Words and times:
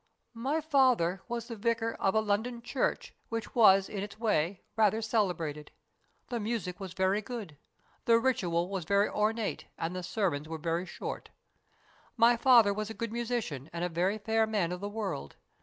"My 0.49 0.61
father 0.61 1.21
was 1.27 1.47
the 1.47 1.55
vicar 1.55 1.95
ot 1.99 2.15
a 2.15 2.21
London 2.21 2.63
church 2.63 3.13
which 3.29 3.53
was 3.53 3.87
in 3.87 4.01
its 4.01 4.17
way 4.19 4.63
rather 4.75 4.99
celebrated. 4.99 5.69
The 6.29 6.39
music 6.39 6.79
was 6.79 6.93
very 6.93 7.21
good. 7.21 7.55
The 8.05 8.17
ritual 8.17 8.67
was 8.67 8.83
very 8.83 9.09
ornate, 9.09 9.65
and 9.77 9.95
the 9.95 10.01
sermons 10.01 10.49
were 10.49 10.57
very 10.57 10.87
short. 10.87 11.29
My 12.17 12.35
father 12.35 12.73
was 12.73 12.89
a 12.89 12.95
good 12.95 13.11
musician 13.11 13.69
and 13.71 13.83
a 13.83 13.89
very 13.89 14.17
fair 14.17 14.47
man 14.47 14.71
of 14.71 14.79
the 14.79 14.89
world. 14.89 15.35